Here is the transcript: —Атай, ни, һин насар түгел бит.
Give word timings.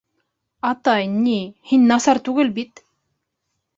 —Атай, 0.69 1.03
ни, 1.27 1.35
һин 1.73 1.85
насар 1.93 2.23
түгел 2.31 2.53
бит. 2.57 2.87